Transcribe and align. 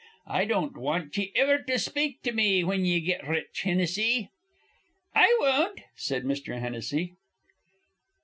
I 0.25 0.45
don't 0.45 0.75
want 0.75 1.15
ye 1.15 1.31
iver 1.39 1.59
to 1.59 1.77
speak 1.77 2.23
to 2.23 2.31
me 2.31 2.61
whin 2.63 2.85
ye 2.85 3.01
get 3.01 3.27
rich, 3.27 3.61
Hinnissy." 3.65 4.29
"I 5.13 5.37
won't," 5.39 5.81
said 5.95 6.23
Mr. 6.23 6.59
Hennessy. 6.59 7.13